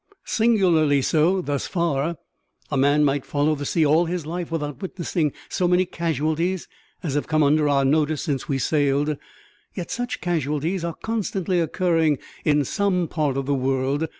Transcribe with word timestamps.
"Singularly 0.25 1.03
so, 1.03 1.41
thus 1.41 1.67
far. 1.67 2.17
A 2.71 2.75
man 2.75 3.03
might 3.05 3.23
follow 3.23 3.53
the 3.53 3.67
sea 3.67 3.85
all 3.85 4.05
his 4.05 4.25
life 4.25 4.49
without 4.49 4.81
witnessing 4.81 5.31
so 5.47 5.67
many 5.67 5.85
casualties 5.85 6.67
as 7.03 7.13
have 7.13 7.27
come 7.27 7.43
under 7.43 7.69
our 7.69 7.85
notice 7.85 8.23
since 8.23 8.47
we 8.49 8.57
sailed. 8.57 9.15
Yet 9.75 9.91
such 9.91 10.19
casualties 10.19 10.83
are 10.83 10.95
constantly 10.95 11.59
occurring 11.59 12.17
in 12.43 12.65
some 12.65 13.07
part 13.07 13.37
of 13.37 13.45
the 13.45 13.53
world. 13.53 14.07